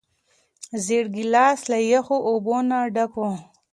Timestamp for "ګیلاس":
1.15-1.59